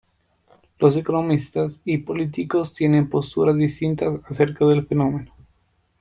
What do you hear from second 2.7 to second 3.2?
tienen